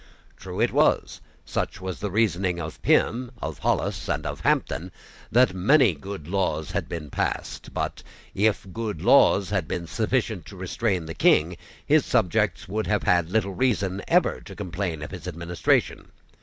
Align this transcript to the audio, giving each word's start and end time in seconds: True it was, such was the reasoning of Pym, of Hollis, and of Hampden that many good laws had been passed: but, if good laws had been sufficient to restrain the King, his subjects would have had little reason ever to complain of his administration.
True 0.35 0.59
it 0.59 0.71
was, 0.71 1.21
such 1.45 1.79
was 1.79 1.99
the 1.99 2.09
reasoning 2.09 2.59
of 2.59 2.81
Pym, 2.81 3.29
of 3.39 3.59
Hollis, 3.59 4.09
and 4.09 4.25
of 4.25 4.39
Hampden 4.39 4.91
that 5.31 5.53
many 5.53 5.93
good 5.93 6.27
laws 6.27 6.71
had 6.71 6.89
been 6.89 7.11
passed: 7.11 7.71
but, 7.71 8.01
if 8.33 8.65
good 8.73 9.03
laws 9.03 9.51
had 9.51 9.67
been 9.67 9.85
sufficient 9.85 10.47
to 10.47 10.55
restrain 10.57 11.05
the 11.05 11.13
King, 11.13 11.55
his 11.85 12.03
subjects 12.03 12.67
would 12.67 12.87
have 12.87 13.03
had 13.03 13.29
little 13.29 13.53
reason 13.53 14.01
ever 14.07 14.41
to 14.41 14.55
complain 14.55 15.03
of 15.03 15.11
his 15.11 15.27
administration. 15.27 16.09